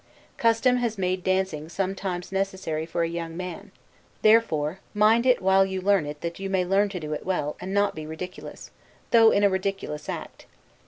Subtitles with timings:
[0.37, 3.71] Custom has made dancing sometimes necessary for a young man;
[4.23, 7.55] therefore mind it while you learn it that you may learn to do it well,
[7.61, 8.71] and not be ridiculous,
[9.11, 10.47] though in a ridiculous act.